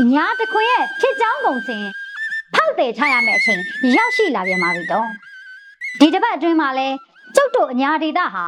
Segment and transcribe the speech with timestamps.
[0.00, 1.76] အညာတခွင်ရဲ့ဖြစ်ကြောင်းပုံစံ
[2.54, 3.60] ဖောက်တယ်ချရမယ့်အချိန်
[3.96, 5.08] ရောက်ရှိလာပြန်ပါပြီတော့
[5.98, 6.88] ဒီတစ်ပတ်အတွင်းမှာလဲ
[7.34, 8.44] ကျုပ်တို့အညာဒေတာဟာ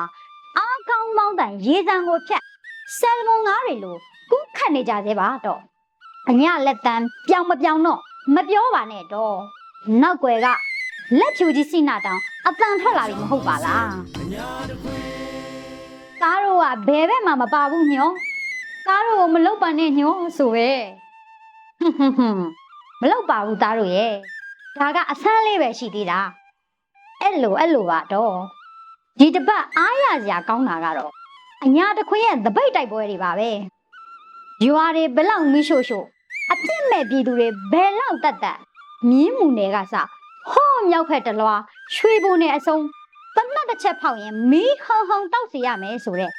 [0.59, 2.43] အားကောင်းမောင်းတန်ရေစံကိုဖြတ်
[2.99, 3.97] ဆယ်မွန်ငါးတွေလို
[4.31, 5.61] ကူးခတ်နေကြသေးပါတော့
[6.31, 8.01] အညာလက်တန်းပြောင်မပြောင်တော့
[8.35, 9.37] မပြောပါနဲ့တော့
[10.03, 10.47] နောက်ွယ်က
[11.19, 13.91] လက်ဖြူကြီးစိနာတောင်အတန်ထွက်လာပြီမဟုတ်ပါလား
[16.23, 18.09] ကားတို့ကဘယ်ဘက်မှမပါဘူးညော
[18.89, 20.71] ကားတို့ကိုမလုတ်ပါနဲ့ညောဆိုပဲ
[21.81, 22.39] ဟွန်းဟွန်းဟွန်း
[23.01, 24.13] မလောက်ပါဘူးသားတို့ရဲ့
[24.81, 26.19] ဒါကအဆန်းလေးပဲရှိသေးတာ
[27.23, 28.35] အဲ့လိုအဲ့လိုပါတော့
[29.19, 31.13] ဒီတစ်ပတ်အားရစရာကောင်းတာကတော့
[31.65, 33.51] အညာတစ်ခွင်ရဲ့သပိတ်တိုက်ပွဲတွေပါပဲ
[34.65, 36.05] ရွာတွေဘယ်လောက်မီးရှို့ရှို့
[36.53, 38.59] အပြစ်မဲ့ပြည်သူတွေဘယ်လောက်တတ်တတ်
[39.11, 39.95] မြင်းမူနယ်ကစ
[40.51, 41.61] ဟောမြောက်ဖက်တလွား
[41.95, 42.77] ရွှေဘုံနဲ့အစုံ
[43.37, 46.31] တနတ်တစ်ချက်ဖောက်ရင်မီးဟုံဟုံတောက်စီရမယ်ဆိုတဲ့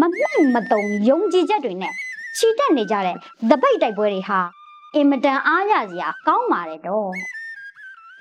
[0.00, 1.92] မှန်မတုံယုံကြည်ချက်တွေနဲ့
[2.36, 3.16] ချီတက်နေကြတဲ့
[3.50, 4.40] သပိတ်တိုက်ပွဲတွေဟာ
[4.94, 7.10] အင်မတန်အားရစရာကောင်းပါတယ်တော့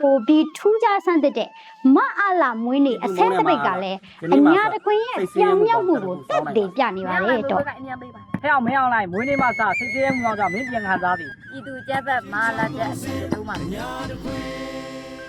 [0.02, 1.50] ပိုပြီးထူးခြားဆန်းတဲ့
[1.96, 4.00] မအားလာမွေးနေအဆဲတပိတ်ကလည်း
[4.34, 13.56] အညာတခွင်ရဲ့ပြောင်မြောက်မှုကိုတက်တည်ပြနေပါလေတော့ဟဲ့အောင်မင်းအောင်လိုက်မွေးနေ့မှစစိတ်သေးမှုအောင်ကြောင့်မင်းပြန်ခံစားပြီပြည်သူကျက်ဘက်မာလာတဲ့အစီအလုံးမှာ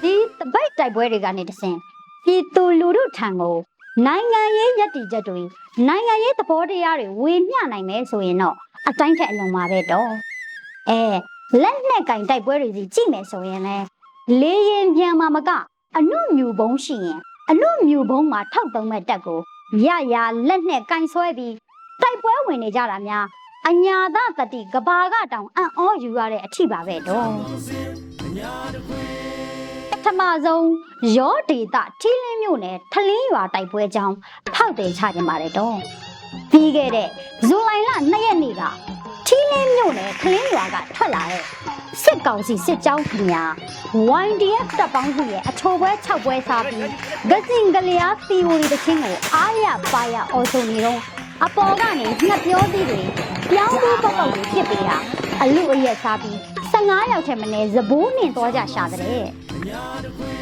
[0.03, 1.77] ဒီတပိတ်တိုက်ပွဲတွေကနေတဆင်
[2.25, 3.57] ပြည်သူလူထုထံကို
[4.07, 5.41] နိုင်ငံရေးယက်တီချက်တွေ
[5.89, 8.57] နိုင်ငံရေးသဘောတရားတွေဝေမျှနိုင်မယ်ဆိုရင်တော့
[8.89, 10.11] အတိုင်းထက်အလွန်ပါပဲတော့
[10.91, 11.01] အဲ
[11.63, 13.87] လက်နဲ့ကင်တိုက်ပွဲတွေစီကြည့်မယ်ဆိုရင်လည်း
[14.41, 15.51] လေရင်ပြန်မှာမက
[15.97, 17.19] အနုမြူဘုံရှိရင်
[17.51, 19.41] အနုမြူဘုံမှာထောက်သုံးမဲ့တက်ကို
[19.87, 20.15] ရရ
[20.49, 21.55] လက်နဲ့ကင်ဆွဲပြီး
[22.03, 23.25] တိုက်ပွဲဝင်နေကြတာများ
[23.69, 27.29] အညာသတတိကဘာကတောင်အံ့ဩယူရတဲ့အထိပါပဲတော့
[29.91, 30.69] ပထမဆုံး
[31.17, 34.15] ရောဒေတာထီလင်းမြို့နယ်ထလင်းရွာတိုက်ပွဲကြောင်း
[34.55, 35.77] ဖောက်တယ်ချခြင်းပါတယ်တော့
[36.51, 37.09] ပြီးခဲ့တဲ့
[37.47, 39.04] ဇူလိုင်လ2ရက်နေ့ကထီလင်း
[39.97, 41.43] မြို့နယ်ထလင်းရွာကထွက်လာတဲ့
[42.03, 43.45] စစ်ကောင်စီစစ်ကြောင်းခင်ဗျာ
[44.27, 46.89] YDF တပ်ပေါင်းစုရဲ့အချိုပွဲ6ပွဲစားပြီး
[47.31, 51.01] ဂစင်ကလျာသီဝီတချင်းကိုအားရပါရအော်ဆိုနေတော့
[51.45, 53.03] အပေါ်ကနေငှက်ပြောသေးတွေ
[53.51, 54.97] ပြောင်းပြီးပေါက်ပေါက်တွေဖြစ်ပေးတာ
[55.43, 56.37] အလူအရက်စားပြီး
[56.73, 60.34] 15ယောက်ထက်မနည်းဇဘိုးနှင်သွားကြရှာတဲ့အဲအ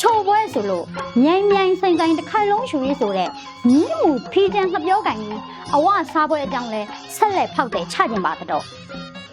[0.00, 0.84] ချိုပွဲဆိုလို့
[1.22, 3.30] မြိုင်မြိုင်ဆိုင်ဆိုင်တစ်ခိုင်လုံးရှူရေးဆိုတဲ့
[3.68, 5.40] မြင်းမူဖီတန်ငပြောကင်ကြီး
[5.74, 6.82] အဝစားပွဲအကြောင်းလဲ
[7.16, 8.64] ဆက်လက်ဖောက်တယ်ချခြင်းပါတော့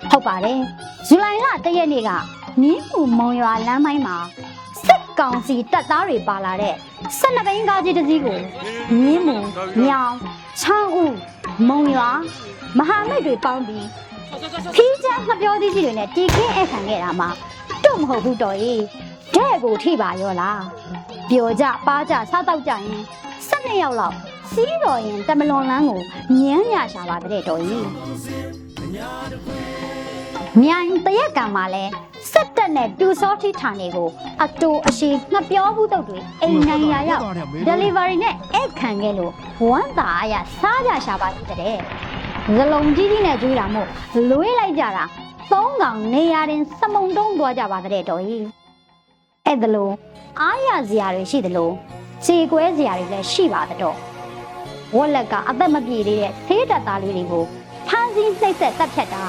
[0.09, 0.59] ဟုတ်ပါတယ်
[1.08, 2.09] ဇူလိုင်လတရက်နေ့က
[2.62, 4.18] မြင်းမူမုံရွာလမ်းပိုင်းမှာ
[4.86, 6.75] စစ်ကောင်စီတပ်သားတွေပါလာတဲ့
[7.20, 8.38] 12ဘိန်းကားကြီးတစ်စီးကို
[9.02, 9.38] မြင်းမူ
[9.88, 10.14] ညောင်
[10.62, 11.16] ချောင်းဦး
[11.68, 12.09] မုံရွာ
[12.78, 13.88] မဟာမိတ်တွေပေါင်းပြီး
[14.75, 17.30] ဖီတန်ငပြောသီးကြီးတွေနဲ့တီခင်းအခန့်ခဲ့တာမှာ
[17.84, 18.84] တော့မဟုတ်ဘူးတော်ကြီး
[19.34, 20.62] တဲ့ကိုထိပါရောလား
[21.30, 22.84] ပျော်ကြပါကြစားတော့ကြရင်
[23.50, 24.16] 12ယောက်လောက်
[24.52, 26.02] စီးတော်ရင်တမလွန်လန်းကို
[26.40, 27.88] ညမ်းရရှာပါတဲ့တော်ကြီး
[30.62, 31.84] မြိုင်တရက်ကံမှာလဲ
[32.31, 34.09] စက်တက်နဲ့ပြူစောထိဌာနေကို
[34.44, 37.24] အတူအရှိငှက်ပြောဘူးတုတ်တွေအိမ်နိုင်ရာရောက်
[37.68, 39.31] delivery နဲ့အဲ့ခံခဲ့လို့
[39.68, 41.78] ဝမ်းသာအရစားကြရှာပါတဲ့
[42.57, 43.90] ဇလုံးကြီးကြီးနဲ့ကျွေးတာမို့
[44.30, 45.06] လွေးလိုက်ကြတာ
[45.52, 48.65] သုံးကောင်နေရာတင်စမုံတုံးသွားကြပါတဲ့တော်ကြီး
[49.45, 49.94] အဲ့ဒါလို့
[50.41, 51.72] အားရစရာတွေရှိသလို
[52.25, 53.97] ခြေကွဲစရာတွေလည်းရှိပါတော့
[54.95, 57.44] ဝက်လက်ကအသက်မပြေသေးတဲ့သေးတက်သားလေးတွေကို
[57.88, 59.23] ဖမ်းဆီးနှိပ်စက်တပ်ဖြတ်တာ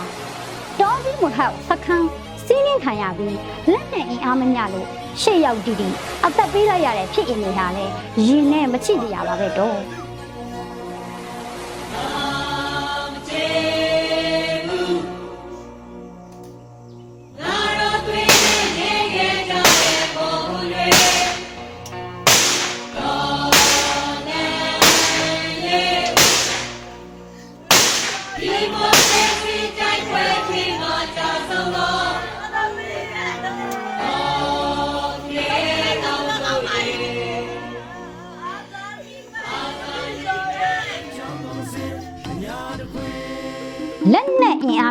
[0.81, 2.09] တောကြီးမဟောက်စခန်း
[2.47, 3.37] စီးနှင်းခံရပြီး
[3.72, 4.88] လက်နဲ့အင်အားမမျှလို့
[5.22, 5.94] ရှေ့ရောက်တီးတီး
[6.25, 7.93] အသက်ပေးလိုက်ရတဲ့ဖြစ်ရင်တွေဟာလည်း
[8.27, 9.78] ရင်နဲ့မချိကြရပါပဲတော့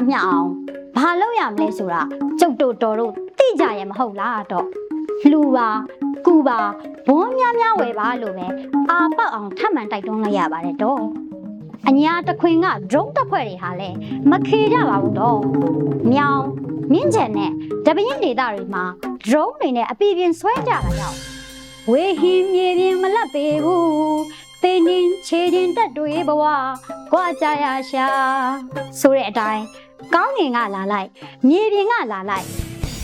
[0.10, 0.50] မျှအောင်
[0.98, 2.02] ဘာလုပ်ရမလဲဆိုတာ
[2.40, 4.68] ကျုပ်တို့တော်တို့သိကြရဲ့မဟုတ်လားတော့
[5.30, 5.70] လှူပါ
[6.26, 6.60] ကူပါ
[7.08, 8.48] ဘွန်းများများဝယ်ပါလို့ပဲ
[8.92, 11.02] အာပေါက်အောင်ထပ်မံတိုက်တွန်းလိုက်ရပါတယ်တော့
[11.88, 13.98] အညာတခွင်က drone တပ်ဖွဲ့တွေဟာလည်း
[14.32, 15.40] မခေကြပါဘူးတော့
[16.12, 16.44] မြောင်
[16.94, 17.52] မြင့်ချန်နဲ့
[17.86, 18.84] တပင်းဒေသတွေမှာ
[19.28, 21.18] drone တွေနဲ့အပြည့်ပြင်းဆွဲကြတာကြောင့်
[21.92, 24.20] ဝေဟင်းမြေပြင်မလတ်ပေဘူး
[24.64, 26.44] သိန်းင်းခြေချင်းတက်တွေဘဝ
[27.12, 28.08] ကြွားကြရရှာ
[29.00, 29.64] ဆိုတဲ့အတိုင်း
[30.14, 31.10] ကောင်းငင်ကလာလိုက်
[31.48, 32.48] မြေပြင်ကလာလိုက်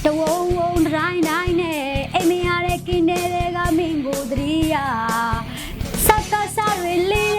[0.05, 1.81] တဝုံဝုံတိုင်းတိုင်းနဲ့
[2.13, 3.21] အိမ်မရတဲ့ကင်းတွေ
[3.55, 4.85] ကမင်းကိုတရိယာ
[6.05, 7.30] စက်တဆတွေလေး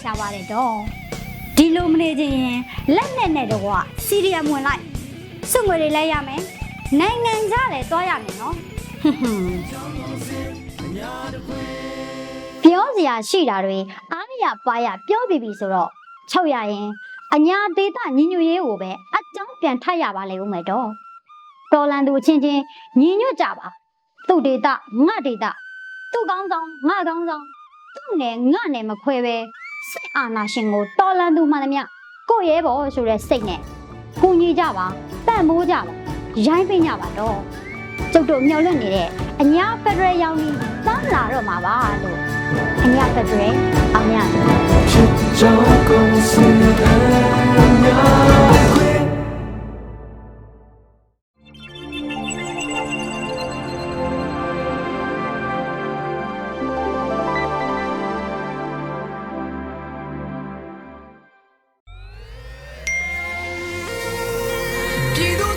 [0.00, 0.74] ရရှာပါတယ်တော့
[1.56, 2.58] ဒီလိုမနေခြင်းရင်
[2.96, 3.68] လက်နဲ့နဲ့တော့က
[4.06, 4.82] စီရီယမ်ဝင်လိုက်
[5.50, 6.42] စုငွေတွေလဲရမယ်
[7.00, 8.54] နိုင်ငံခြားလည်းသွားရမယ်နော်
[9.00, 9.60] ဟွန်းဟွန်း
[12.62, 13.78] ပြောစရာရှိတာတွေ
[14.12, 15.90] အားရပါရပြောပြပြီဆိုတော့
[16.30, 16.88] ချုပ်ရရင်
[17.34, 20.88] အညာဒေတာညီညွတ်ရေးကိုပဲအကြောင်းပြန်ထပ်ရပါလေဦးမယ်တော့
[21.72, 22.62] တော်လန်သူအချင်းချင်း
[23.00, 23.68] ညီညွတ်ကြပါ
[24.28, 24.72] သူ့ဒေတာ
[25.06, 25.50] ငါဒေတာ
[26.12, 27.44] သူ့ကောင်းဆောင်ငါကောင်းဆောင်
[27.94, 29.59] သူ့နယ်ငါနယ်မခွဲပဲစိတ်
[30.16, 31.82] အာနာရှင်ကိုတော်လန်သူမှန်သမျှ
[32.30, 33.60] ကိုယ့်ရဲဘော်ဆိုတဲ့စိတ်နဲ့
[34.20, 34.86] ကူညီကြပါ
[35.26, 35.80] ပံ့ပိုးကြပါ
[36.46, 37.38] ရိုင်းပင်းကြပါတော့
[38.12, 39.08] ကျုပ်တို့မျှော်လင့်နေတဲ့
[39.40, 42.18] အညာဖက်ဒရယ်ရောင်းပြီးတောင်းလာတော့မှာပါလို့
[42.84, 43.54] အညာဖက်ဒရယ်
[43.94, 44.16] အောင်ရ
[44.46, 44.49] မ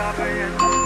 [0.00, 0.79] 大白天。